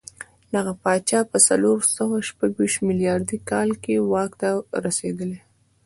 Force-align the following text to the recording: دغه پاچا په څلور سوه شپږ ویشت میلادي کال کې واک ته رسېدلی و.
دغه 0.53 0.73
پاچا 0.83 1.19
په 1.31 1.37
څلور 1.47 1.77
سوه 1.97 2.17
شپږ 2.29 2.51
ویشت 2.59 2.79
میلادي 2.87 3.37
کال 3.49 3.69
کې 3.83 3.95
واک 4.11 4.31
ته 4.41 4.49
رسېدلی 4.85 5.39
و. 5.43 5.43